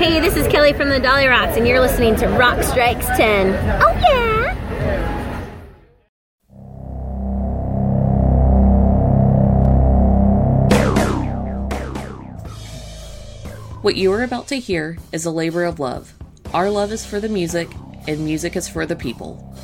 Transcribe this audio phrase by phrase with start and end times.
[0.00, 3.48] Hey, this is Kelly from the Dollyrots, and you're listening to Rock Strikes 10.
[3.82, 4.54] Oh, yeah!
[13.82, 16.14] What you are about to hear is a labor of love.
[16.54, 17.68] Our love is for the music,
[18.08, 19.54] and music is for the people.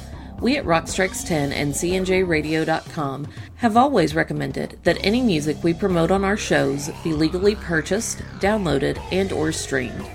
[0.42, 6.36] We at Rockstrikes10 and CNJRadio.com have always recommended that any music we promote on our
[6.36, 10.06] shows be legally purchased, downloaded, and or streamed.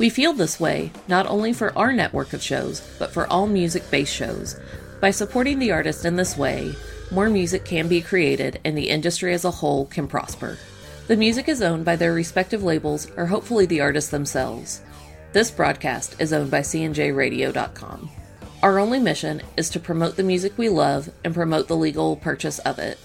[0.00, 4.10] We feel this way not only for our network of shows, but for all music-based
[4.10, 4.58] shows.
[4.98, 6.74] By supporting the artist in this way,
[7.10, 10.56] more music can be created and the industry as a whole can prosper.
[11.06, 14.80] The music is owned by their respective labels or hopefully the artists themselves.
[15.34, 18.10] This broadcast is owned by CNJRadio.com.
[18.62, 22.58] Our only mission is to promote the music we love and promote the legal purchase
[22.60, 22.98] of it.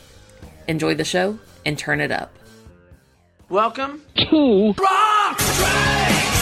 [0.70, 2.34] Enjoy the show and turn it up.
[3.50, 6.35] Welcome to Rock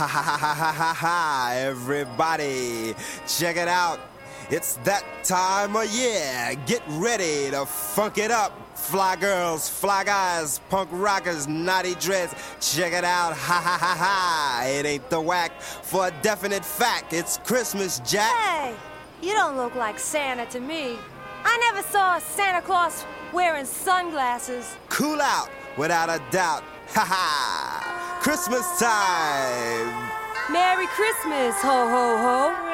[0.00, 2.94] Ha ha ha ha ha ha ha, everybody.
[3.28, 4.00] Check it out.
[4.48, 6.54] It's that time of year.
[6.64, 8.52] Get ready to funk it up.
[8.78, 12.34] Fly girls, fly guys, punk rockers, naughty dreads.
[12.62, 13.36] Check it out.
[13.36, 14.64] Ha ha ha ha.
[14.64, 15.60] It ain't the whack.
[15.60, 18.34] For a definite fact, it's Christmas, Jack.
[18.34, 18.74] Hey,
[19.20, 20.96] you don't look like Santa to me.
[21.44, 23.04] I never saw Santa Claus
[23.34, 24.78] wearing sunglasses.
[24.88, 26.64] Cool out, without a doubt.
[26.92, 28.18] Ha ha.
[28.20, 30.10] Christmas time.
[30.50, 32.70] Merry Christmas, ho ho ho.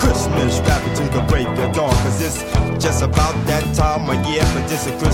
[0.00, 1.94] Christmas rapping to the break of dawn.
[2.02, 2.42] Cause it's
[2.82, 5.11] just about that time of year, but this is Christmas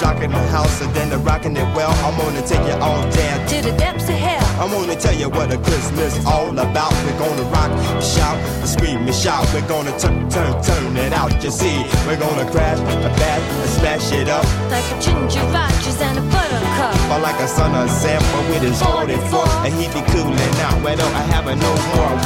[0.00, 1.92] shocking the house and then the rocking it well.
[2.08, 3.46] I'm gonna take you all down.
[3.52, 4.40] To the depths of hell.
[4.56, 6.92] I'm gonna tell you what a Christmas all about.
[7.04, 9.44] We're gonna rock, shout, scream and shout.
[9.52, 11.44] We're gonna turn, turn, turn it out.
[11.44, 14.44] You see, we're gonna crash, a bash, and smash it up.
[14.72, 16.96] Like a ginger rogers and a buttercup.
[17.12, 19.44] Or like a son of Sam, but with his 44.
[19.68, 22.16] And he be cooling out, where don't I have a no more?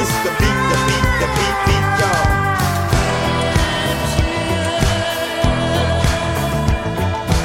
[0.00, 2.15] It's the beat, the beat, the beat, beat, y'all.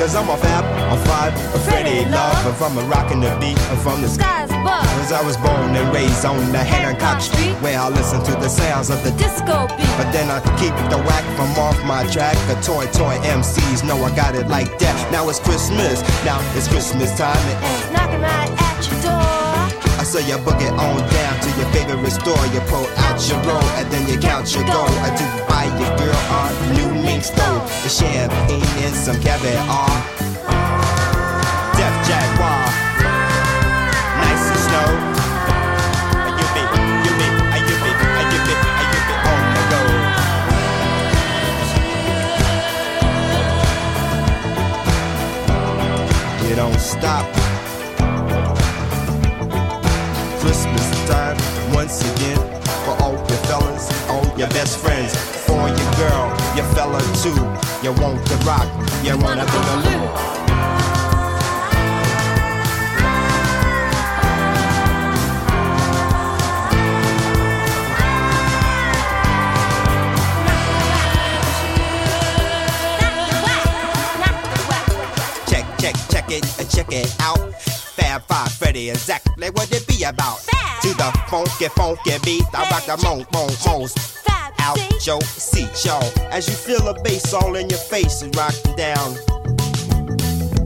[0.02, 2.34] Cause I'm a fab, I'm five, a Freddy love.
[2.48, 4.10] And from a rockin' the beat, and from the.
[4.10, 4.90] Skies above.
[4.98, 8.50] Cause I was born and raised on the Hancock Street, where I listen to the
[8.50, 9.86] sounds of the Disco beat.
[10.02, 12.34] but then I keep the whack from off my track.
[12.50, 14.98] The toy, toy MCs know I got it like that.
[15.12, 17.38] Now it's Christmas, now it's Christmas time.
[17.38, 17.91] And
[20.12, 22.46] Saw you book it on down to your favorite store.
[22.48, 24.90] You pull out your roll and then you count your gold.
[24.90, 30.31] I do buy your girl a new mink stove, the champagne and some caviar.
[51.82, 52.38] Once again
[52.86, 55.16] for all your fellas, all your best friends,
[55.48, 57.34] for your girl, your fella too.
[57.82, 58.70] You want to rock,
[59.04, 60.12] you wanna be the loop.
[75.50, 77.81] Check, check, check it, check it out.
[78.20, 80.40] Five Freddy, exactly what it be about.
[80.40, 80.82] Fab.
[80.82, 83.52] To the funky, funky beat, I rock the monk, monk.
[83.92, 85.62] Fab, Out yo, see?
[85.62, 86.04] your seat, y'all.
[86.32, 89.16] As you feel the bass all in your face and rocking down.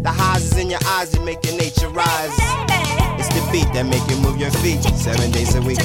[0.02, 2.34] The highs is in your eyes that make your nature rise.
[3.20, 5.80] It's the beat that make you move your feet seven days a week.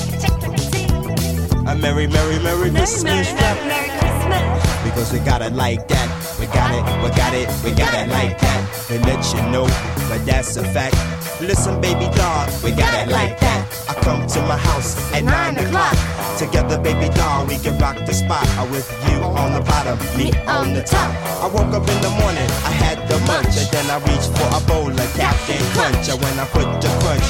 [1.66, 3.56] A merry, merry, merry Christmas rap.
[3.66, 4.84] Merry Christmas.
[4.84, 6.08] Because we got it like that.
[6.40, 8.86] We got it, we got it, we got it like that.
[8.88, 9.64] They let you know,
[10.08, 10.96] but that's a fact.
[11.40, 13.64] Listen, baby doll, we got it like that.
[13.88, 15.96] I come to my house at nine o'clock.
[16.36, 18.46] Together, baby doll, we can rock the spot.
[18.60, 21.08] I with you on the bottom, me on the top.
[21.40, 24.48] I woke up in the morning, I had the munch, and then I reached for
[24.52, 26.12] a bowl of Captain Crunch.
[26.12, 27.24] And when I put the crunch,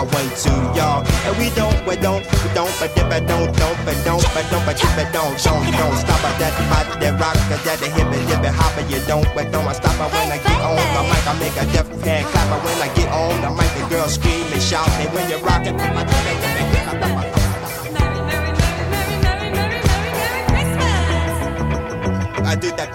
[0.00, 3.52] I went to y'all, and we don't, we don't, we don't, but dip, but don't,
[3.52, 6.24] don't, but don't, but don't, but dip, but don't, don't, don't stop.
[6.24, 9.28] At that, body that rock, at that hip, and dip, and hop, and you don't,
[9.36, 9.92] but don't I stop.
[10.00, 12.48] It when I get on the mic, I make a deaf hand clap.
[12.48, 14.88] But when I get on the mic, the girls scream and shout.
[14.88, 17.00] And when you're rocking, I do the patty duke,
[22.48, 22.86] I do the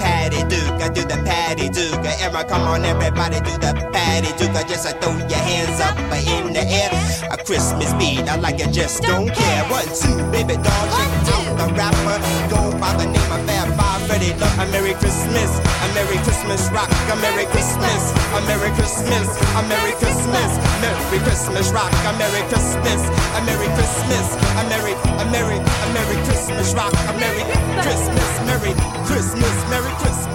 [1.56, 2.06] patty duke.
[2.22, 4.56] Emma, come on, everybody do the patty duke.
[4.68, 6.92] Just uh, throw your hands up in the air.
[7.32, 9.64] A Christmas beat, I like it, just don't care.
[9.70, 12.18] One, two, baby doll, check out the rapper.
[12.50, 14.34] Go by the name of Fab Five Freddy.
[14.40, 18.02] Love a Merry Christmas, a Merry Christmas rock, a Merry Christmas,
[18.36, 20.52] a Merry Christmas, a Merry Christmas,
[20.82, 23.02] Merry Christmas rock, a Merry Christmas,
[23.38, 24.28] a Merry Christmas,
[24.60, 27.44] a Merry, a Merry, a Merry Christmas rock, a Merry
[27.82, 28.74] Christmas, Merry.
[29.06, 30.35] Christmas, Merry Christmas,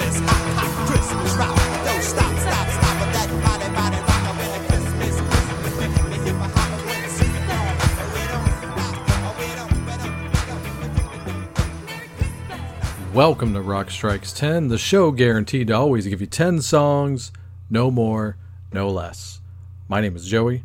[13.13, 17.33] Welcome to Rock Strikes 10, the show guaranteed to always give you 10 songs,
[17.69, 18.39] no more,
[18.73, 19.41] no less.
[19.89, 20.65] My name is Joey.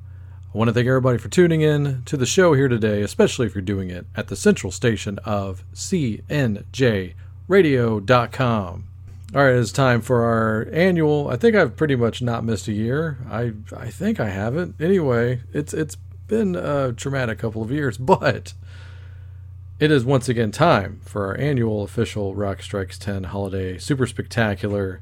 [0.53, 3.55] I want to thank everybody for tuning in to the show here today, especially if
[3.55, 7.15] you're doing it at the central station of CNJ
[7.49, 8.87] radio.com.
[9.35, 11.27] All right, it's time for our annual.
[11.27, 13.17] I think I've pretty much not missed a year.
[13.29, 14.79] I I think I haven't.
[14.79, 15.97] Anyway, it's it's
[16.29, 18.53] been a traumatic couple of years, but
[19.77, 25.01] it is once again time for our annual official Rock Strikes 10 holiday super spectacular.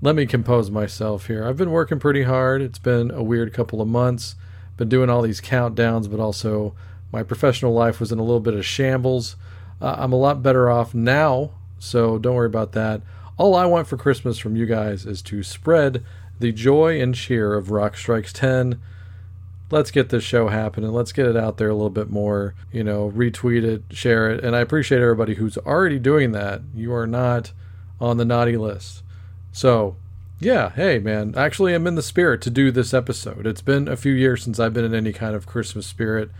[0.00, 1.46] Let me compose myself here.
[1.46, 2.62] I've been working pretty hard.
[2.62, 4.36] It's been a weird couple of months.
[4.78, 6.74] Been doing all these countdowns, but also
[7.12, 9.36] my professional life was in a little bit of shambles.
[9.82, 13.02] Uh, I'm a lot better off now, so don't worry about that.
[13.38, 16.04] All I want for Christmas from you guys is to spread
[16.40, 18.80] the joy and cheer of Rock Strikes 10.
[19.70, 20.90] Let's get this show happening.
[20.90, 22.56] Let's get it out there a little bit more.
[22.72, 24.42] You know, retweet it, share it.
[24.44, 26.62] And I appreciate everybody who's already doing that.
[26.74, 27.52] You are not
[28.00, 29.04] on the naughty list.
[29.52, 29.94] So,
[30.40, 31.34] yeah, hey, man.
[31.36, 33.46] Actually, I'm in the spirit to do this episode.
[33.46, 36.30] It's been a few years since I've been in any kind of Christmas spirit.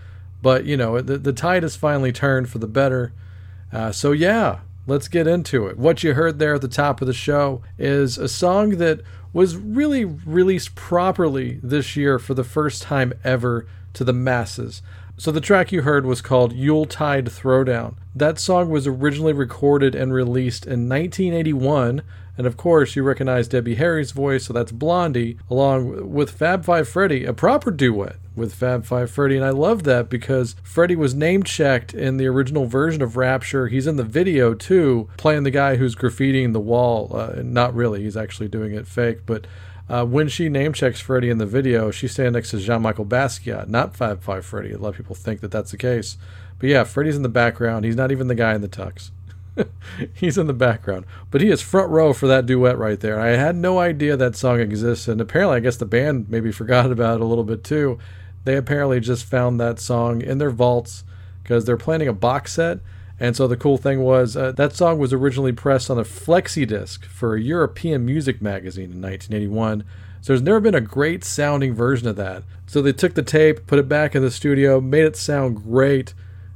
[0.43, 3.13] But, you know, the, the tide has finally turned for the better.
[3.73, 5.79] Uh, so, yeah, let's get into it.
[5.79, 9.03] What you heard there at the top of the show is a song that
[9.35, 14.81] was really released properly this year for the first time ever to the masses.
[15.21, 17.97] So, the track you heard was called Yuletide Throwdown.
[18.15, 22.03] That song was originally recorded and released in 1981.
[22.37, 26.89] And of course, you recognize Debbie Harry's voice, so that's Blondie, along with Fab Five
[26.89, 31.17] Freddy, a proper duet with Fab Five Freddy, and I love that because Freddy was
[31.17, 33.67] name checked in the original version of Rapture.
[33.67, 37.11] He's in the video too, playing the guy who's graffitiing the wall.
[37.13, 39.49] Uh, not really, he's actually doing it fake, but.
[39.89, 43.69] Uh, when she name checks Freddy in the video, she's standing next to Jean-Michel Basquiat,
[43.69, 44.73] not Fab Five Freddy.
[44.73, 46.19] A lot of people think that that's the case.
[46.59, 47.85] But yeah, Freddy's in the background.
[47.85, 49.11] He's not even the guy in the tux.
[50.15, 51.07] He's in the background.
[51.31, 53.19] But he is front row for that duet right there.
[53.19, 56.91] I had no idea that song exists, and apparently, I guess the band maybe forgot
[56.91, 57.99] about it a little bit too.
[58.45, 61.05] They apparently just found that song in their vaults
[61.43, 62.79] because they're planning a box set.
[63.21, 66.67] And so the cool thing was uh, that song was originally pressed on a flexi
[66.67, 69.85] disc for a European music magazine in 1981.
[70.21, 72.45] So there's never been a great sounding version of that.
[72.67, 76.15] So they took the tape, put it back in the studio, made it sound great.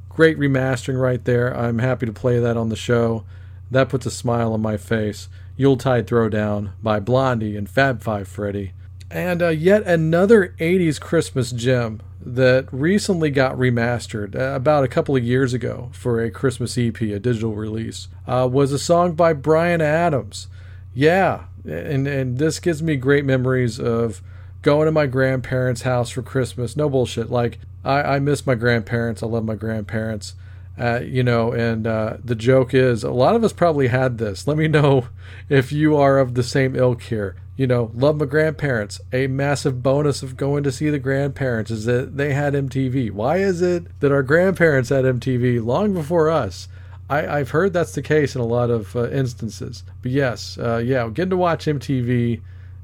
[0.09, 1.55] Great remastering right there.
[1.55, 3.25] I'm happy to play that on the show.
[3.71, 5.27] That puts a smile on my face.
[5.57, 8.73] Yuletide Throwdown by Blondie and Fab Five Freddy.
[9.09, 15.15] And uh, yet another 80s Christmas gem that recently got remastered uh, about a couple
[15.15, 19.33] of years ago for a Christmas EP, a digital release, uh, was a song by
[19.33, 20.47] Bryan Adams.
[20.93, 24.21] Yeah, and, and this gives me great memories of
[24.61, 26.77] going to my grandparents' house for Christmas.
[26.77, 27.29] No bullshit.
[27.29, 29.21] Like, I, I miss my grandparents.
[29.21, 30.35] I love my grandparents.
[30.77, 34.47] Uh, you know, and uh, the joke is a lot of us probably had this.
[34.47, 35.07] Let me know
[35.49, 38.99] if you are of the same ilk here you know, love my grandparents.
[39.11, 43.11] A massive bonus of going to see the grandparents is that they had MTV.
[43.11, 46.67] Why is it that our grandparents had MTV long before us?
[47.09, 49.83] I, have heard that's the case in a lot of uh, instances.
[50.01, 52.41] But yes, uh, yeah, getting to watch MTV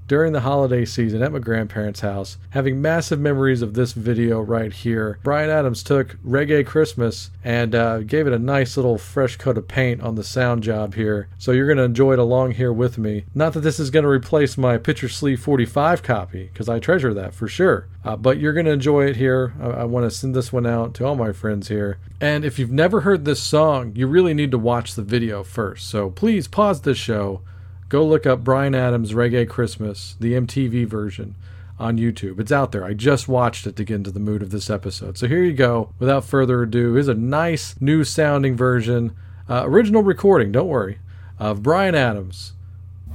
[0.09, 4.73] during the holiday season at my grandparents' house, having massive memories of this video right
[4.73, 5.19] here.
[5.23, 9.67] Bryan Adams took Reggae Christmas and uh, gave it a nice little fresh coat of
[9.67, 11.29] paint on the sound job here.
[11.37, 13.25] So you're going to enjoy it along here with me.
[13.35, 17.13] Not that this is going to replace my Picture Sleeve 45 copy, because I treasure
[17.13, 17.87] that for sure.
[18.03, 19.53] Uh, but you're going to enjoy it here.
[19.61, 21.99] I, I want to send this one out to all my friends here.
[22.19, 25.87] And if you've never heard this song, you really need to watch the video first.
[25.87, 27.41] So please pause this show
[27.89, 31.35] go look up Bryan Adams Reggae Christmas, the MTV version
[31.79, 32.39] on YouTube.
[32.39, 32.83] It's out there.
[32.83, 35.17] I just watched it to get into the mood of this episode.
[35.17, 35.93] So here you go.
[35.97, 39.15] Without further ado, here's a nice new sounding version,
[39.49, 40.99] uh, original recording, don't worry,
[41.39, 42.53] of Bryan Adams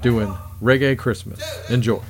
[0.02, 1.42] doing Reggae Christmas.
[1.70, 2.00] Enjoy.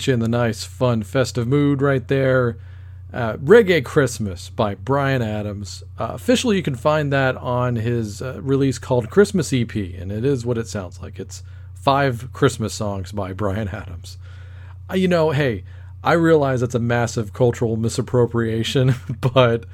[0.00, 2.56] Get you in the nice, fun, festive mood right there.
[3.12, 5.82] Uh, Reggae Christmas by Bryan Adams.
[5.98, 10.24] Uh, officially, you can find that on his uh, release called Christmas EP, and it
[10.24, 11.20] is what it sounds like.
[11.20, 11.42] It's
[11.74, 14.16] five Christmas songs by Bryan Adams.
[14.90, 15.64] Uh, you know, hey,
[16.02, 19.66] I realize that's a massive cultural misappropriation, but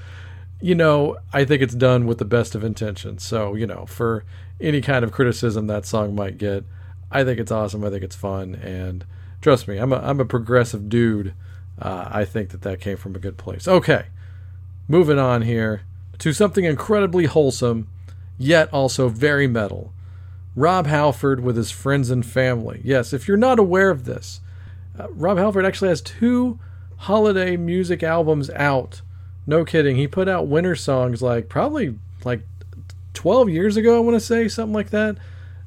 [0.61, 3.23] you know, I think it's done with the best of intentions.
[3.23, 4.25] So, you know, for
[4.61, 6.65] any kind of criticism that song might get,
[7.13, 7.85] I think it's awesome.
[7.85, 9.05] I think it's fun, and
[9.41, 11.35] trust me, I'm a I'm a progressive dude.
[11.81, 13.69] Uh, I think that that came from a good place.
[13.69, 14.07] Okay,
[14.89, 15.83] moving on here
[16.19, 17.89] to something incredibly wholesome,
[18.39, 19.93] yet also very metal.
[20.55, 22.81] Rob Halford with his friends and family.
[22.83, 24.41] Yes, if you're not aware of this,
[24.99, 26.59] uh, Rob Halford actually has two
[26.97, 29.03] holiday music albums out.
[29.47, 29.97] No kidding.
[29.97, 32.41] He put out winter songs like probably like
[33.13, 35.17] 12 years ago, I want to say, something like that.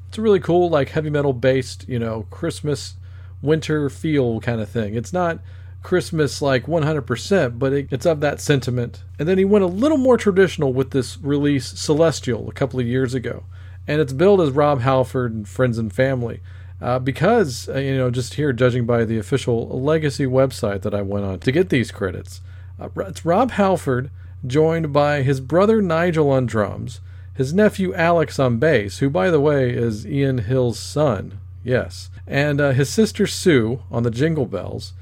[0.08, 2.94] It's a really cool, like heavy metal based, you know, Christmas
[3.42, 4.94] winter feel kind of thing.
[4.94, 5.40] It's not
[5.82, 9.02] Christmas like 100%, but it, it's of that sentiment.
[9.18, 12.86] And then he went a little more traditional with this release, Celestial, a couple of
[12.86, 13.44] years ago.
[13.86, 16.40] And it's billed as Rob Halford and Friends and Family.
[16.80, 21.02] Uh, because, uh, you know, just here, judging by the official Legacy website that I
[21.02, 22.40] went on to get these credits,
[22.78, 24.10] uh, it's Rob Halford
[24.46, 27.00] joined by his brother Nigel on drums,
[27.34, 31.38] his nephew Alex on bass, who, by the way, is Ian Hill's son.
[31.62, 32.08] Yes.
[32.30, 34.92] And uh, his sister Sue on the Jingle Bells.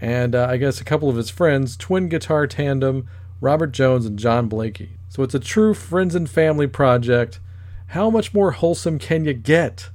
[0.00, 3.06] And uh, I guess a couple of his friends, twin guitar tandem,
[3.42, 4.92] Robert Jones and John Blakey.
[5.10, 7.40] So it's a true friends and family project.
[7.88, 9.90] How much more wholesome can you get?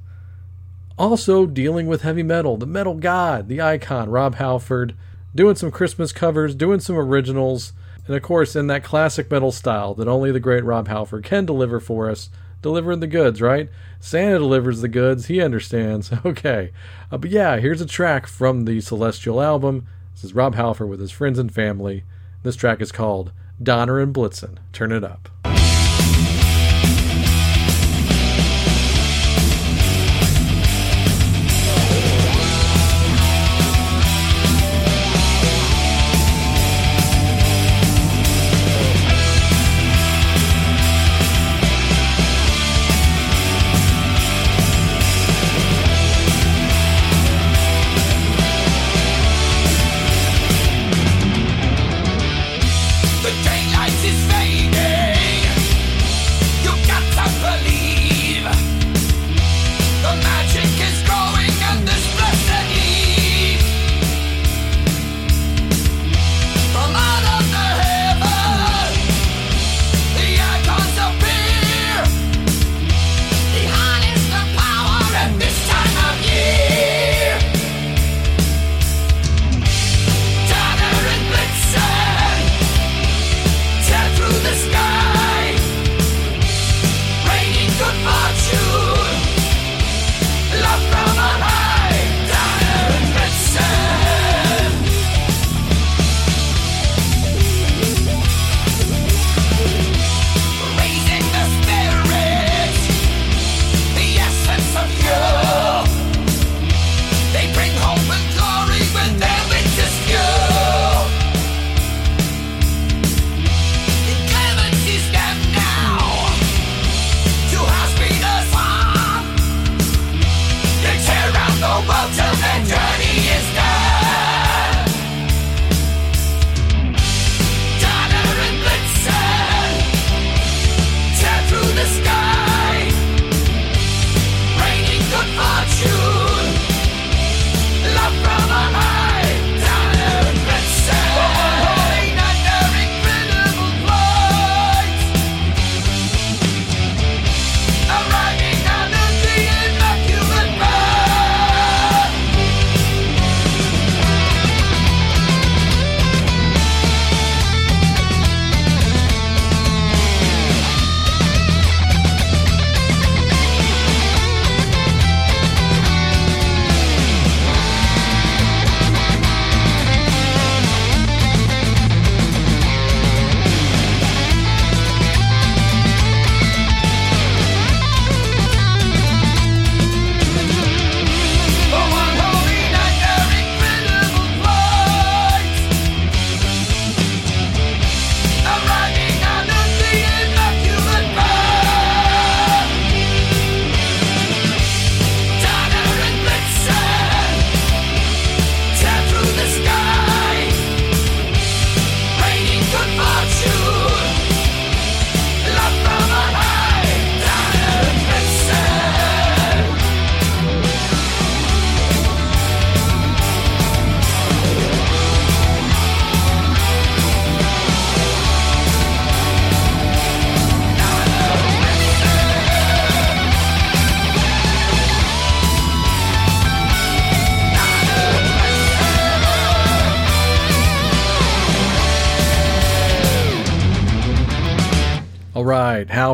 [0.96, 4.94] Also, dealing with heavy metal, the metal god, the icon, Rob Halford,
[5.34, 7.72] doing some Christmas covers, doing some originals,
[8.06, 11.44] and of course, in that classic metal style that only the great Rob Halford can
[11.44, 12.30] deliver for us,
[12.64, 13.68] delivering the goods, right?
[14.00, 16.10] Santa delivers the goods, he understands.
[16.24, 16.72] Okay.
[17.12, 19.86] Uh, but yeah, here's a track from the Celestial album.
[20.14, 22.04] This is Rob Halford with his friends and family.
[22.42, 24.56] This track is called Donner and Blitzen.
[24.72, 25.28] Turn it up.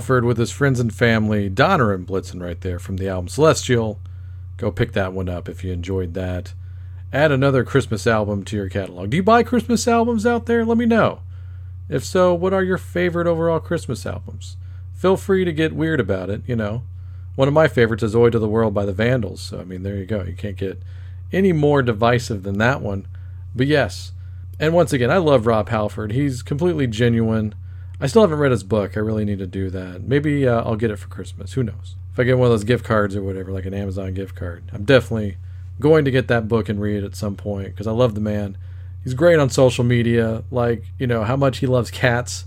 [0.08, 4.00] With his friends and family, Donner and Blitzen right there from the album Celestial.
[4.56, 6.54] Go pick that one up if you enjoyed that.
[7.12, 9.10] Add another Christmas album to your catalog.
[9.10, 10.64] Do you buy Christmas albums out there?
[10.64, 11.20] Let me know.
[11.88, 14.56] If so, what are your favorite overall Christmas albums?
[14.94, 16.82] Feel free to get weird about it, you know.
[17.34, 19.82] One of my favorites is Oi to the World by the Vandals, so I mean,
[19.82, 20.22] there you go.
[20.22, 20.80] You can't get
[21.32, 23.06] any more divisive than that one.
[23.54, 24.12] But yes,
[24.58, 26.12] and once again, I love Rob Halford.
[26.12, 27.54] He's completely genuine.
[28.00, 28.96] I still haven't read his book.
[28.96, 30.02] I really need to do that.
[30.02, 31.52] Maybe uh, I'll get it for Christmas.
[31.52, 31.96] Who knows?
[32.12, 34.64] If I get one of those gift cards or whatever, like an Amazon gift card,
[34.72, 35.36] I'm definitely
[35.78, 38.20] going to get that book and read it at some point because I love the
[38.20, 38.56] man.
[39.04, 42.44] He's great on social media, like, you know, how much he loves cats.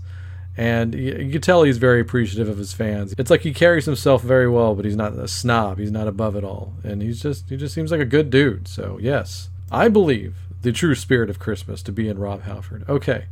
[0.56, 3.14] And you, you can tell he's very appreciative of his fans.
[3.18, 5.78] It's like he carries himself very well, but he's not a snob.
[5.78, 6.74] He's not above it all.
[6.84, 8.68] And he's just, he just seems like a good dude.
[8.68, 12.88] So, yes, I believe the true spirit of Christmas to be in Rob Halford.
[12.88, 13.26] Okay.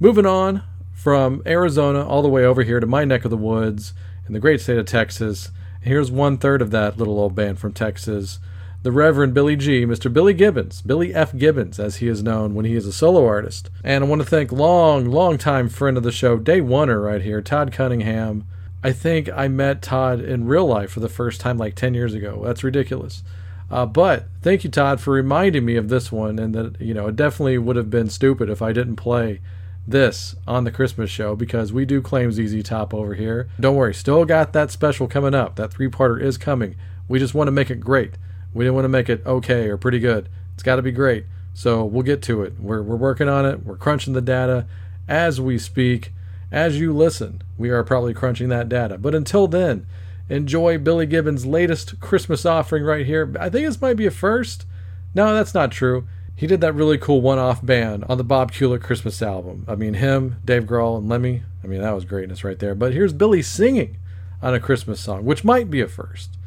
[0.00, 0.62] Moving on
[0.98, 3.94] from Arizona all the way over here to my neck of the woods
[4.26, 5.52] in the great state of Texas.
[5.80, 8.40] Here's one third of that little old band from Texas
[8.82, 10.12] the Reverend Billy G, Mr.
[10.12, 11.36] Billy Gibbons, Billy F.
[11.36, 13.70] Gibbons, as he is known when he is a solo artist.
[13.84, 17.22] And I want to thank long, long time friend of the show, day oneer right
[17.22, 18.44] here, Todd Cunningham.
[18.82, 22.14] I think I met Todd in real life for the first time like 10 years
[22.14, 22.42] ago.
[22.44, 23.22] That's ridiculous.
[23.70, 27.08] Uh, but thank you, Todd, for reminding me of this one, and that, you know,
[27.08, 29.40] it definitely would have been stupid if I didn't play
[29.88, 33.48] this on the Christmas show because we do claim ZZ Top over here.
[33.58, 35.56] Don't worry, still got that special coming up.
[35.56, 36.76] That three parter is coming.
[37.08, 38.14] We just want to make it great.
[38.52, 40.28] We didn't want to make it okay or pretty good.
[40.54, 41.24] It's got to be great.
[41.54, 42.58] So we'll get to it.
[42.60, 43.64] We're, we're working on it.
[43.64, 44.66] We're crunching the data
[45.08, 46.12] as we speak.
[46.52, 48.98] As you listen, we are probably crunching that data.
[48.98, 49.86] But until then,
[50.28, 53.34] enjoy Billy Gibbons' latest Christmas offering right here.
[53.40, 54.66] I think this might be a first.
[55.14, 56.06] No, that's not true.
[56.38, 59.64] He did that really cool one off band on the Bob Kulick Christmas album.
[59.66, 61.42] I mean, him, Dave Grohl, and Lemmy.
[61.64, 62.76] I mean, that was greatness right there.
[62.76, 63.96] But here's Billy singing
[64.40, 66.38] on a Christmas song, which might be a first.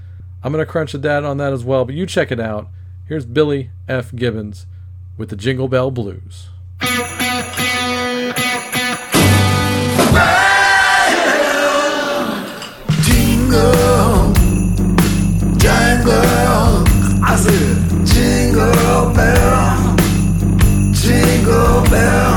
[0.44, 2.70] I'm to crunch the data on that as well, but you check it out.
[3.06, 4.16] Here's Billy F.
[4.16, 4.66] Gibbons
[5.18, 6.48] with the Jingle Bell Blues.
[13.04, 14.34] Jingle,
[15.58, 16.86] jangle,
[17.22, 19.61] I said jingle bell,
[21.42, 22.31] jingle bell,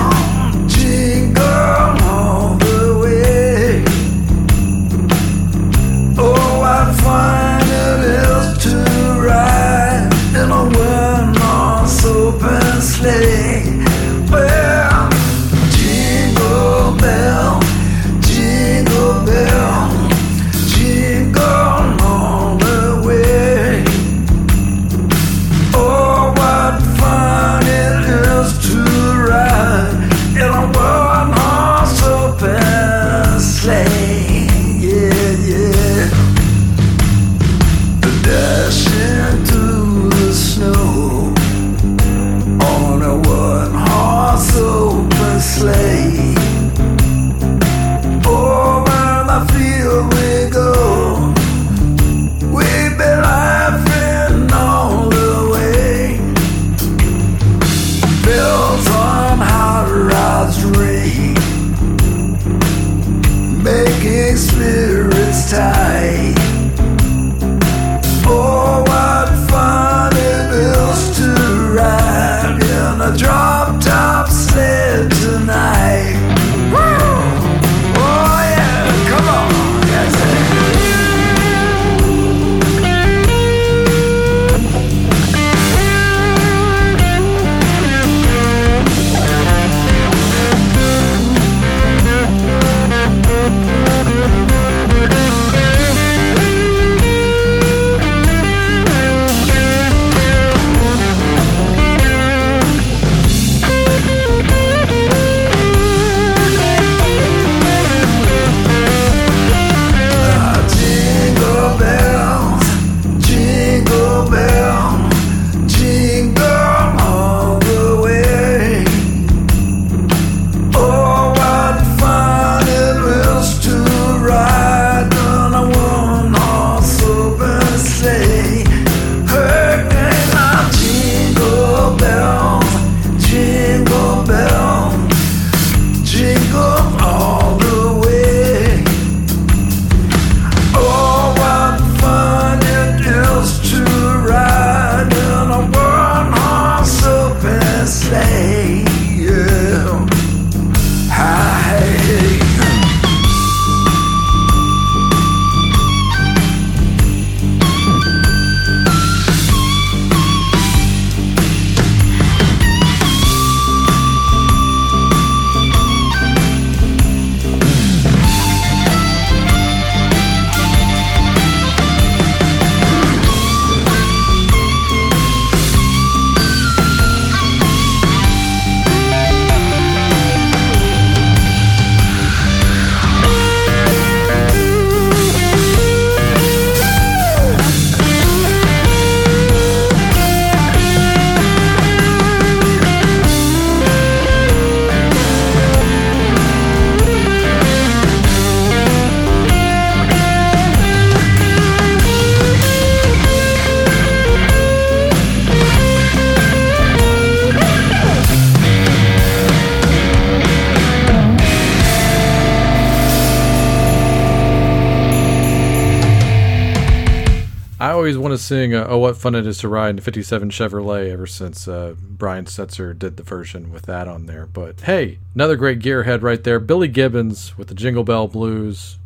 [218.44, 221.26] to sing uh, "Oh What Fun It Is to Ride in a '57 Chevrolet" ever
[221.26, 224.46] since uh, Brian Setzer did the version with that on there.
[224.46, 228.98] But hey, another great gearhead right there, Billy Gibbons with the Jingle Bell Blues.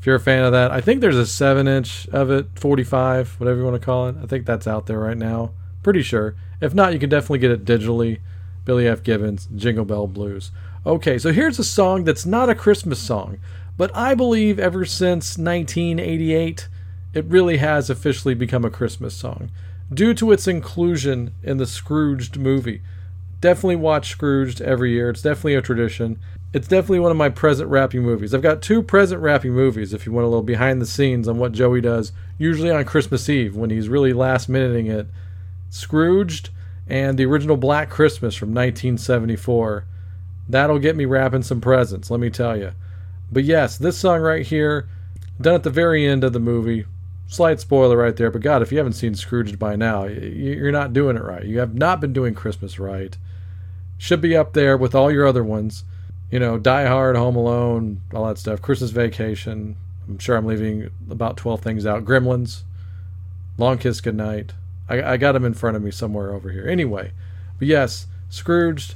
[0.00, 3.58] If you're a fan of that, I think there's a seven-inch of it, 45, whatever
[3.58, 4.16] you want to call it.
[4.22, 5.50] I think that's out there right now.
[5.82, 6.36] Pretty sure.
[6.60, 8.20] If not, you can definitely get it digitally.
[8.64, 9.02] Billy F.
[9.02, 10.52] Gibbons, Jingle Bell Blues.
[10.86, 13.38] Okay, so here's a song that's not a Christmas song,
[13.76, 16.68] but I believe ever since 1988,
[17.14, 19.50] it really has officially become a Christmas song
[19.92, 22.82] due to its inclusion in the Scrooged movie.
[23.40, 25.10] Definitely watch Scrooged every year.
[25.10, 26.18] It's definitely a tradition.
[26.52, 28.34] It's definitely one of my present wrapping movies.
[28.34, 31.38] I've got two present wrapping movies if you want a little behind the scenes on
[31.38, 35.06] what Joey does, usually on Christmas Eve when he's really last minuting it.
[35.70, 36.50] Scrooged
[36.86, 39.84] and the original Black Christmas from 1974.
[40.48, 42.72] That'll get me wrapping some presents, let me tell you.
[43.30, 44.88] But yes, this song right here,
[45.40, 46.86] done at the very end of the movie.
[47.30, 50.94] Slight spoiler right there, but God, if you haven't seen Scrooged by now, you're not
[50.94, 51.44] doing it right.
[51.44, 53.18] You have not been doing Christmas right.
[53.98, 55.84] Should be up there with all your other ones.
[56.30, 58.62] You know, Die Hard, Home Alone, all that stuff.
[58.62, 59.76] Christmas Vacation.
[60.08, 62.06] I'm sure I'm leaving about 12 things out.
[62.06, 62.62] Gremlins,
[63.58, 64.54] Long Kiss Goodnight.
[64.88, 66.66] I, I got them in front of me somewhere over here.
[66.66, 67.12] Anyway,
[67.58, 68.94] but yes, Scrooged,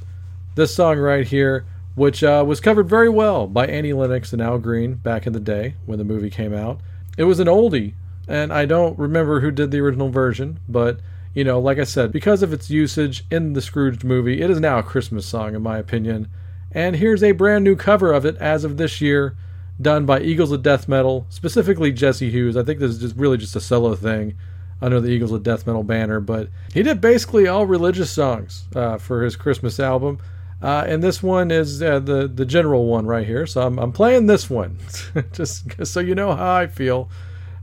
[0.55, 4.57] this song right here, which uh, was covered very well by Annie Lennox and Al
[4.57, 6.79] Green back in the day when the movie came out.
[7.15, 7.93] It was an oldie,
[8.27, 10.99] and I don't remember who did the original version, but
[11.33, 14.59] you know, like I said, because of its usage in the Scrooged movie, it is
[14.59, 16.29] now a Christmas song, in my opinion.
[16.71, 19.35] And here's a brand new cover of it as of this year,
[19.81, 22.55] done by Eagles of Death Metal, specifically Jesse Hughes.
[22.55, 24.35] I think this is just really just a solo thing
[24.81, 28.97] under the Eagles of Death Metal banner, but he did basically all religious songs uh,
[28.97, 30.19] for his Christmas album.
[30.61, 33.91] Uh, and this one is uh, the the general one right here, so I'm, I'm
[33.91, 34.77] playing this one,
[35.33, 37.09] just so you know how I feel.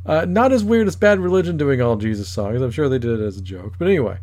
[0.04, 2.62] Uh, not as weird as Bad Religion doing all Jesus songs.
[2.62, 4.18] I'm sure they did it as a joke, but anyway,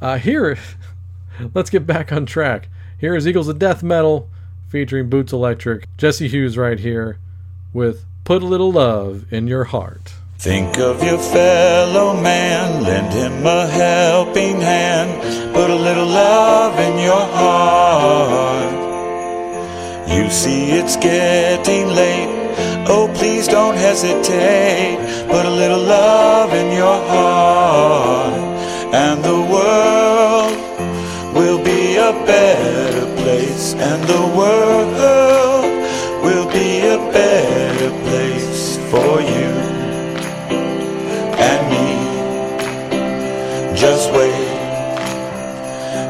[0.00, 0.58] uh, here,
[1.54, 2.68] let's get back on track.
[2.98, 4.28] Here is Eagles of Death Metal
[4.68, 7.18] featuring Boots Electric, Jesse Hughes right here
[7.72, 13.46] with "Put a Little Love in Your Heart." Think of your fellow man, lend him
[13.46, 18.74] a helping hand, put a little love in your heart.
[20.06, 22.43] You see it's getting late,
[22.88, 28.34] oh please don't hesitate, put a little love in your heart,
[28.94, 30.56] and the world
[31.34, 35.64] will be a better place, and the world
[36.24, 39.50] will be a better place for you
[41.50, 41.90] and me.
[43.76, 44.48] Just wait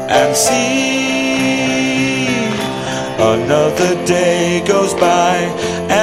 [0.09, 0.75] and see.
[3.17, 5.49] Another day goes by,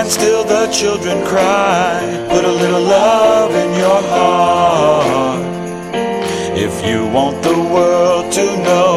[0.02, 2.00] and still the children cry.
[2.28, 5.42] Put a little love in your heart.
[6.66, 8.92] If you want the world to know,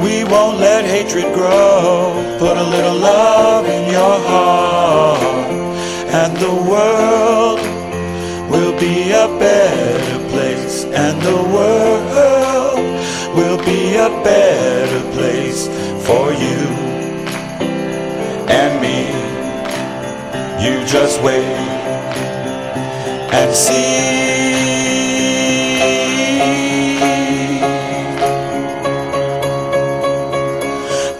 [0.00, 2.14] we won't let hatred grow.
[2.38, 5.50] Put a little love in your heart,
[6.20, 7.60] and the world
[8.52, 12.78] will be a better place, and the world
[13.36, 15.66] will be a better place
[16.06, 16.75] for you
[20.66, 21.46] You just wait
[23.38, 24.26] and see.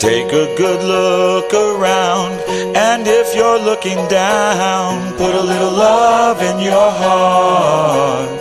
[0.00, 2.32] Take a good look around,
[2.76, 8.40] and if you're looking down, put a little love in your heart.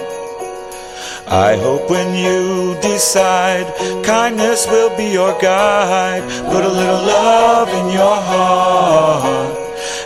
[1.27, 3.67] I hope when you decide
[4.03, 9.64] kindness will be your guide, put a little love in your heart,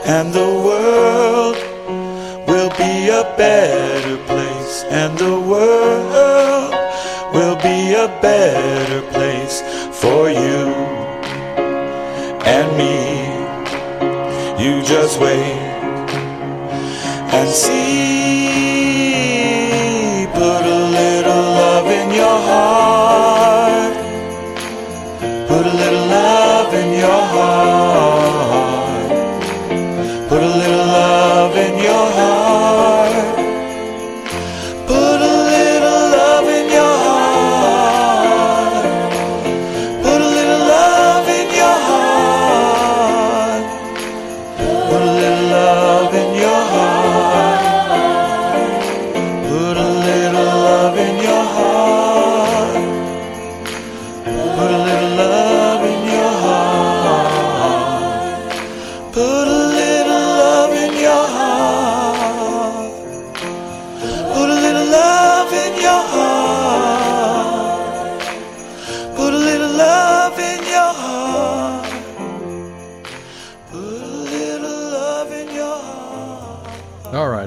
[0.10, 1.56] and the world
[2.48, 6.74] will be a better place, and the world
[7.32, 9.62] will be a better place
[10.02, 10.66] for you
[12.56, 12.98] and me.
[14.64, 15.60] You just wait
[17.38, 18.19] and see.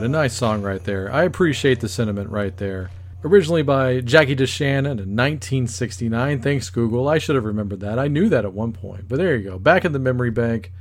[0.02, 1.12] A nice song right there.
[1.12, 2.90] I appreciate the sentiment right there.
[3.22, 6.42] Originally by Jackie DeShannon in 1969.
[6.42, 7.08] Thanks, Google.
[7.08, 8.00] I should have remembered that.
[8.00, 9.06] I knew that at one point.
[9.06, 9.58] But there you go.
[9.60, 10.72] Back in the memory bank.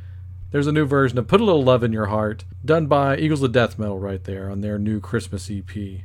[0.49, 3.43] There's a new version of Put a Little Love in Your Heart, done by Eagles
[3.43, 6.01] of Death Metal right there on their new Christmas EP.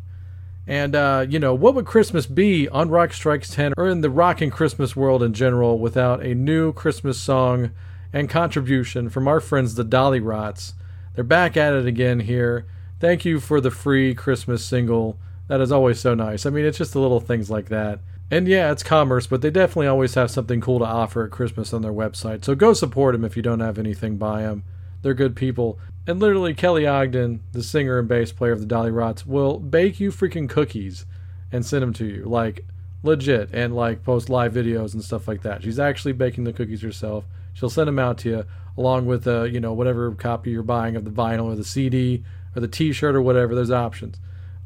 [0.66, 4.11] And, uh, you know, what would Christmas be on Rock Strikes 10 or in the
[4.11, 7.70] rock and Christmas world in general without a new Christmas song
[8.12, 10.74] and contribution from our friends, the Dollyrots?
[11.14, 12.66] They're back at it again here.
[12.98, 15.18] Thank you for the free Christmas single.
[15.48, 16.46] That is always so nice.
[16.46, 18.00] I mean, it's just the little things like that.
[18.30, 21.72] And yeah, it's commerce, but they definitely always have something cool to offer at Christmas
[21.72, 22.44] on their website.
[22.44, 24.64] So go support them if you don't have anything by them.
[25.02, 25.78] They're good people.
[26.06, 30.11] And literally, Kelly Ogden, the singer and bass player of the Dollyrots, will bake you
[30.11, 31.04] freaking cookies
[31.52, 32.24] and send them to you.
[32.24, 32.64] Like,
[33.02, 33.50] legit.
[33.52, 35.62] And like, post live videos and stuff like that.
[35.62, 37.24] She's actually baking the cookies herself.
[37.52, 38.44] She'll send them out to you
[38.76, 42.24] along with, uh, you know, whatever copy you're buying of the vinyl or the CD
[42.56, 43.54] or the t shirt or whatever.
[43.54, 44.18] There's options.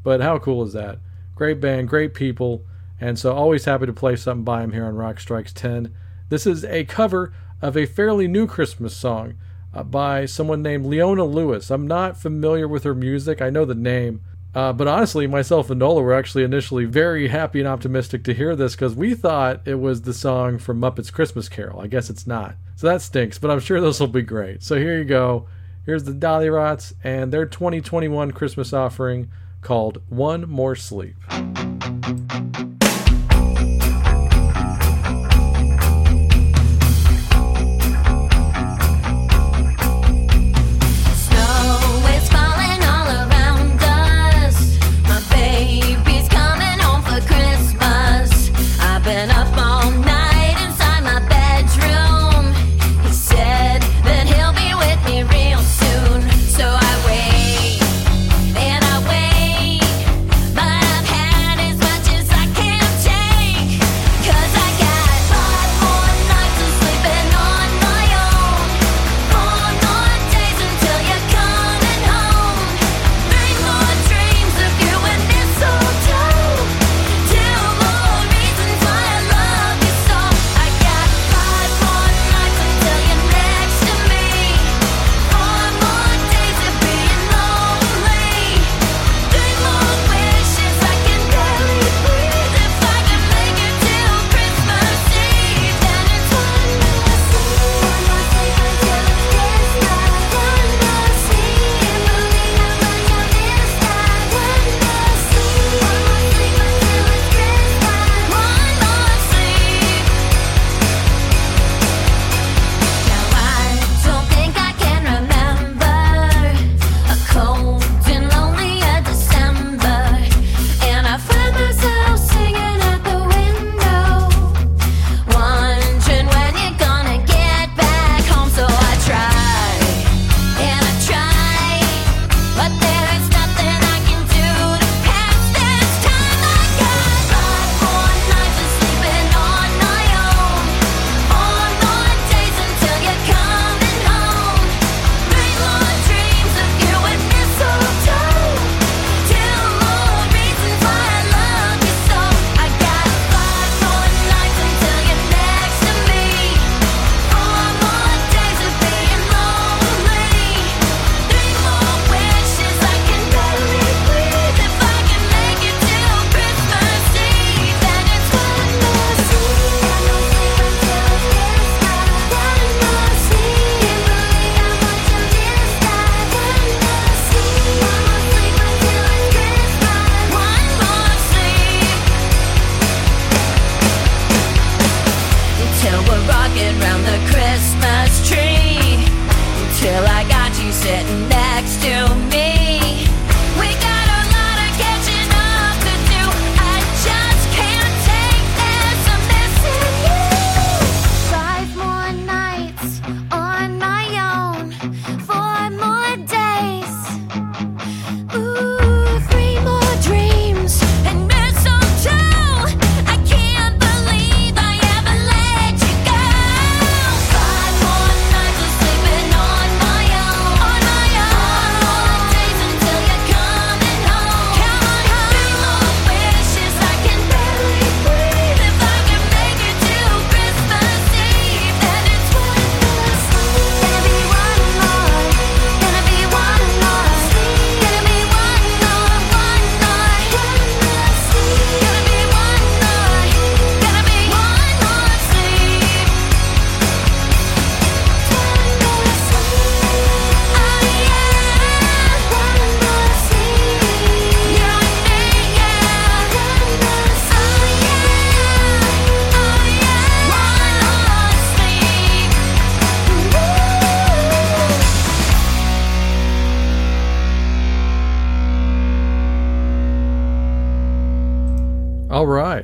[0.03, 0.99] But how cool is that?
[1.35, 2.63] Great band, great people.
[2.99, 5.93] And so, always happy to play something by him here on Rock Strikes 10.
[6.29, 9.35] This is a cover of a fairly new Christmas song
[9.73, 11.69] uh, by someone named Leona Lewis.
[11.69, 14.21] I'm not familiar with her music, I know the name.
[14.53, 18.55] Uh, but honestly, myself and Nola were actually initially very happy and optimistic to hear
[18.55, 21.79] this because we thought it was the song from Muppets Christmas Carol.
[21.79, 22.55] I guess it's not.
[22.75, 24.61] So that stinks, but I'm sure this will be great.
[24.61, 25.47] So here you go.
[25.83, 31.15] Here's the Dollyrots and their 2021 Christmas offering called One More Sleep.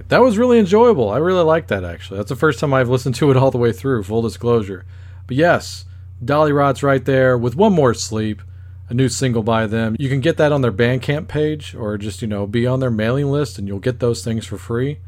[0.10, 1.10] That was really enjoyable.
[1.10, 2.18] I really like that, actually.
[2.18, 4.86] That's the first time I've listened to it all the way through, full disclosure.
[5.26, 5.86] But yes,
[6.24, 8.42] Dollyrots right there with One More Sleep,
[8.90, 9.98] a new single by them.
[10.00, 12.90] You can get that on their Bandcamp page or just, you know, be on their
[12.90, 15.00] mailing list and you'll get those things for free.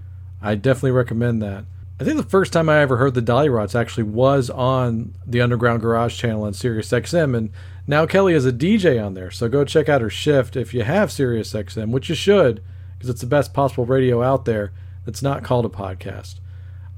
[0.41, 1.63] I definitely recommend that.
[2.01, 5.81] I think the first time I ever heard the Dollyrots actually was on the Underground
[5.81, 7.51] Garage channel on Sirius XM, and
[7.87, 9.31] now Kelly is a DJ on there.
[9.31, 12.63] So go check out her shift if you have Sirius XM, which you should,
[12.97, 14.71] because it's the best possible radio out there
[15.09, 16.35] that's not called a podcast.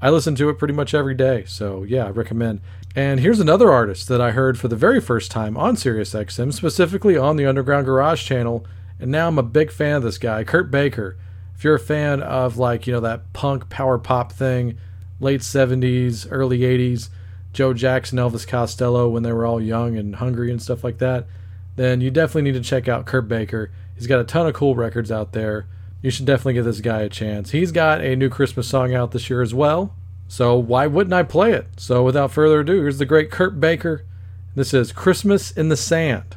[0.02, 2.60] I listen to it pretty much every day, so yeah, I recommend.
[2.94, 6.52] And here's another artist that I heard for the very first time on Sirius XM,
[6.52, 8.66] specifically on the Underground Garage channel,
[9.00, 11.16] and now I'm a big fan of this guy, Kurt Baker.
[11.54, 14.76] If you're a fan of like, you know, that punk power pop thing,
[15.18, 17.08] late 70s, early 80s,
[17.54, 21.26] Joe Jackson, Elvis Costello when they were all young and hungry and stuff like that,
[21.76, 23.70] then you definitely need to check out Kurt Baker.
[23.94, 25.66] He's got a ton of cool records out there.
[26.02, 27.52] You should definitely give this guy a chance.
[27.52, 29.94] He's got a new Christmas song out this year as well.
[30.26, 31.66] So why wouldn't I play it?
[31.76, 34.04] So without further ado, here's the great Kurt Baker.
[34.56, 36.36] This is Christmas in the Sand.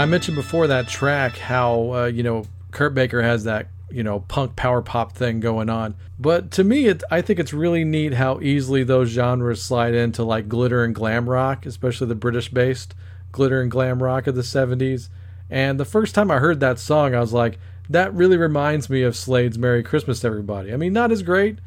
[0.00, 4.20] I mentioned before that track how uh, you know Kurt Baker has that you know,
[4.20, 5.96] punk power pop thing going on.
[6.18, 10.22] But to me, it, I think it's really neat how easily those genres slide into
[10.22, 12.94] like glitter and glam rock, especially the British based
[13.32, 15.08] glitter and glam rock of the 70s.
[15.48, 19.02] And the first time I heard that song, I was like, that really reminds me
[19.02, 20.72] of Slade's Merry Christmas, Everybody.
[20.72, 21.58] I mean, not as great.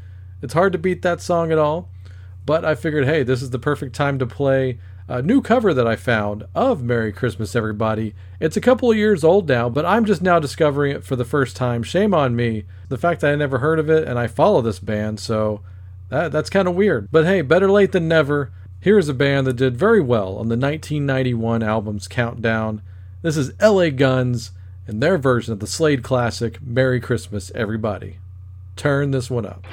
[0.42, 1.90] It's hard to beat that song at all.
[2.46, 4.80] But I figured, hey, this is the perfect time to play
[5.14, 8.16] a new cover that I found of Merry Christmas, Everybody.
[8.40, 11.24] It's a couple of years old now, but I'm just now discovering it for the
[11.24, 11.84] first time.
[11.84, 12.64] Shame on me.
[12.90, 15.62] The fact that I never heard of it and I follow this band, so
[16.10, 17.10] that, that's kind of weird.
[17.12, 18.52] But hey, better late than never.
[18.80, 22.82] Here's a band that did very well on the 1991 album's Countdown.
[23.22, 24.50] This is LA Guns
[24.88, 28.18] and their version of the Slade classic Merry Christmas, Everybody.
[28.76, 29.64] Turn this one up.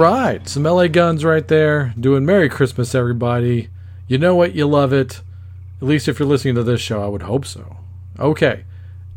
[0.00, 3.68] Right, some LA Guns right there doing Merry Christmas, everybody.
[4.08, 4.54] You know what?
[4.54, 5.20] You love it.
[5.82, 7.76] At least if you're listening to this show, I would hope so.
[8.18, 8.64] Okay.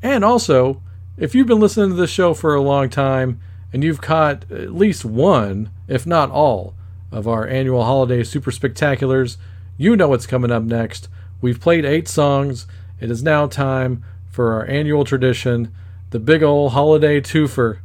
[0.02, 0.82] And also,
[1.18, 3.40] if you've been listening to this show for a long time
[3.72, 6.76] and you've caught at least one, if not all,
[7.14, 9.38] of our annual holiday super spectaculars,
[9.78, 11.08] you know what's coming up next.
[11.40, 12.68] We've played eight songs.
[13.00, 15.74] It is now time for our annual tradition,
[16.10, 17.80] the big ol' holiday twofer.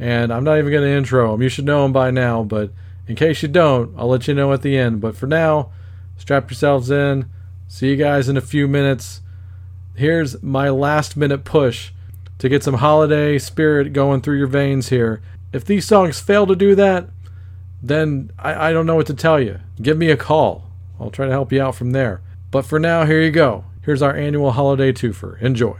[0.00, 1.42] And I'm not even going to intro them.
[1.42, 2.70] You should know them by now, but
[3.06, 5.02] in case you don't, I'll let you know at the end.
[5.02, 5.70] But for now,
[6.16, 7.28] strap yourselves in.
[7.68, 9.20] See you guys in a few minutes.
[9.94, 11.92] Here's my last minute push
[12.38, 15.20] to get some holiday spirit going through your veins here.
[15.52, 17.08] If these songs fail to do that,
[17.82, 19.60] then I, I don't know what to tell you.
[19.82, 20.64] Give me a call.
[20.98, 22.22] I'll try to help you out from there.
[22.50, 23.66] But for now, here you go.
[23.82, 25.40] Here's our annual holiday twofer.
[25.42, 25.76] Enjoy.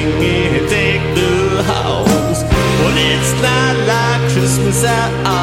[0.00, 2.42] sing take the house.
[2.80, 5.39] Well, it's not like Christmas at all.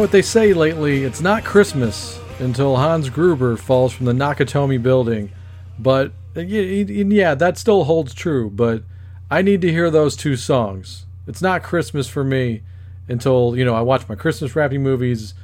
[0.00, 1.04] Know what they say lately?
[1.04, 5.30] It's not Christmas until Hans Gruber falls from the Nakatomi building.
[5.78, 8.48] But yeah, that still holds true.
[8.48, 8.82] But
[9.30, 11.04] I need to hear those two songs.
[11.26, 12.62] It's not Christmas for me
[13.08, 15.34] until you know I watch my Christmas rapping movies.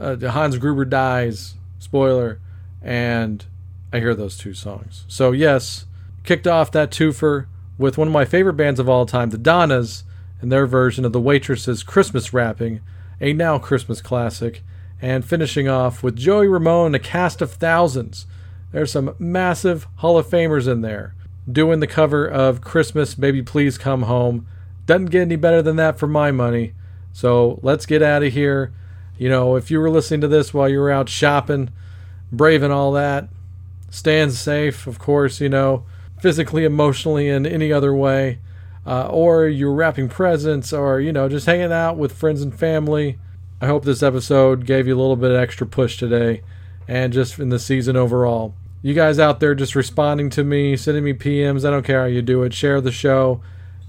[0.00, 2.40] Uh, Hans Gruber dies, spoiler,
[2.80, 3.44] and
[3.92, 5.04] I hear those two songs.
[5.08, 5.84] So yes,
[6.22, 10.04] kicked off that twofer with one of my favorite bands of all time, the Donnas,
[10.40, 12.80] and their version of the Waitresses' Christmas Wrapping,
[13.24, 14.62] a now Christmas classic,
[15.00, 18.26] and finishing off with Joey Ramone a cast of thousands.
[18.70, 21.14] There's some massive Hall of Famers in there
[21.50, 24.46] doing the cover of Christmas, Baby Please Come Home.
[24.84, 26.74] Doesn't get any better than that for my money.
[27.14, 28.74] So let's get out of here.
[29.16, 31.70] You know, if you were listening to this while you were out shopping,
[32.30, 33.30] braving all that,
[33.88, 35.86] staying safe, of course, you know,
[36.20, 38.40] physically, emotionally, and any other way,
[38.86, 43.18] uh, or you're wrapping presents, or, you know, just hanging out with friends and family.
[43.60, 46.42] I hope this episode gave you a little bit of extra push today
[46.86, 48.54] and just in the season overall.
[48.82, 52.06] You guys out there just responding to me, sending me PMs, I don't care how
[52.06, 53.40] you do it, share the show.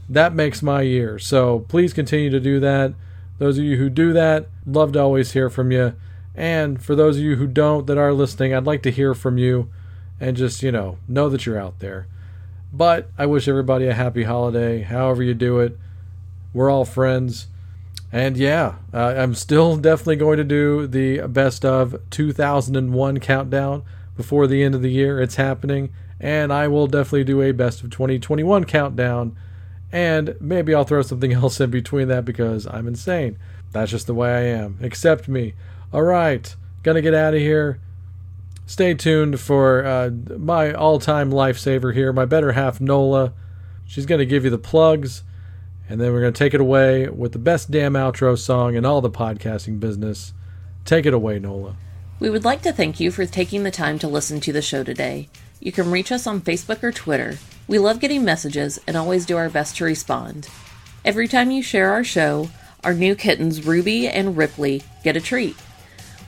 [0.07, 1.19] That makes my year.
[1.19, 2.93] So please continue to do that.
[3.37, 5.95] Those of you who do that, love to always hear from you.
[6.33, 9.37] And for those of you who don't that are listening, I'd like to hear from
[9.37, 9.69] you
[10.19, 12.07] and just, you know, know that you're out there.
[12.75, 15.77] But I wish everybody a happy holiday, however you do it.
[16.53, 17.47] We're all friends.
[18.11, 23.83] And yeah, uh, I'm still definitely going to do the best of 2001 countdown
[24.17, 25.21] before the end of the year.
[25.21, 25.93] It's happening.
[26.19, 29.37] And I will definitely do a best of 2021 countdown.
[29.93, 33.37] And maybe I'll throw something else in between that because I'm insane.
[33.71, 34.79] That's just the way I am.
[34.81, 35.53] Accept me.
[35.93, 36.53] All right,
[36.83, 37.79] gonna get out of here.
[38.65, 43.33] Stay tuned for uh, my all time lifesaver here, my better half, Nola.
[43.85, 45.21] She's gonna give you the plugs,
[45.87, 49.01] and then we're gonna take it away with the best damn outro song in all
[49.01, 50.33] the podcasting business.
[50.83, 51.75] Take it away, Nola.
[52.19, 54.83] We would like to thank you for taking the time to listen to the show
[54.83, 55.29] today.
[55.59, 57.37] You can reach us on Facebook or Twitter.
[57.67, 60.47] We love getting messages and always do our best to respond.
[61.03, 62.49] Every time you share our show,
[62.83, 65.55] our new kittens Ruby and Ripley get a treat.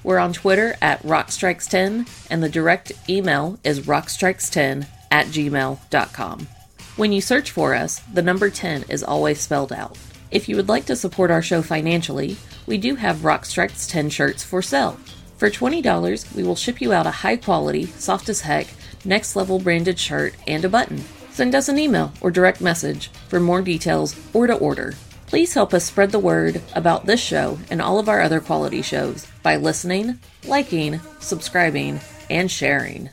[0.07, 6.47] We're on Twitter at Rockstrikes10 and the direct email is rockstrikes10 at gmail.com.
[6.95, 9.97] When you search for us, the number 10 is always spelled out.
[10.31, 14.45] If you would like to support our show financially, we do have Rockstrikes 10 shirts
[14.45, 14.97] for sale.
[15.35, 18.67] For $20, we will ship you out a high quality, soft as heck,
[19.03, 21.03] next level branded shirt and a button.
[21.31, 24.93] Send us an email or direct message for more details or to order.
[25.25, 28.81] Please help us spread the word about this show and all of our other quality
[28.81, 33.09] shows by listening, liking, subscribing, and sharing.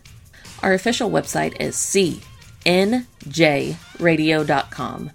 [0.64, 1.76] Our official website is
[2.66, 5.10] cnjradio.com.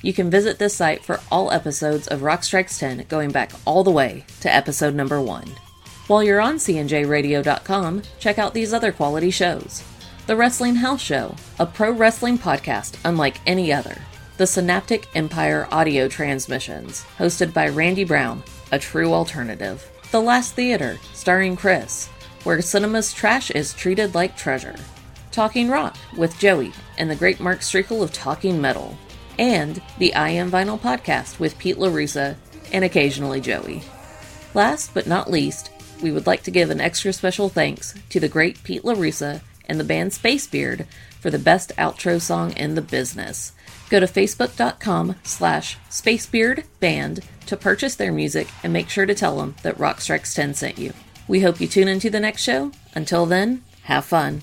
[0.00, 3.84] You can visit this site for all episodes of Rock Strikes 10 going back all
[3.84, 5.46] the way to episode number 1.
[6.06, 9.84] While you're on cnjradio.com, check out these other quality shows.
[10.26, 13.98] The Wrestling House Show, a pro wrestling podcast unlike any other.
[14.38, 18.42] The Synaptic Empire audio transmissions, hosted by Randy Brown,
[18.72, 19.91] a true alternative.
[20.12, 22.08] The Last Theater, starring Chris,
[22.44, 24.76] where cinema's trash is treated like treasure.
[25.30, 28.94] Talking Rock with Joey and the great Mark Strickle of Talking Metal.
[29.38, 32.36] And the I Am Vinyl podcast with Pete LaRussa
[32.74, 33.80] and occasionally Joey.
[34.52, 35.70] Last but not least,
[36.02, 39.80] we would like to give an extra special thanks to the great Pete LaRussa and
[39.80, 40.84] the band Spacebeard
[41.20, 43.52] for the best outro song in the business.
[43.88, 49.54] Go to facebook.com slash spacebeardband to purchase their music and make sure to tell them
[49.62, 50.92] that Rockstrikes 10 sent you.
[51.28, 52.72] We hope you tune into the next show.
[52.94, 54.42] Until then, have fun.